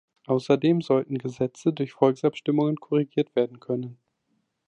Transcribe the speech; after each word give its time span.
Außerdem 0.25 0.81
sollten 0.81 1.19
Gesetze 1.19 1.73
durch 1.73 1.91
Volksabstimmungen 1.93 2.77
korrigiert 2.77 3.35
werden 3.35 3.59
können. 3.59 3.99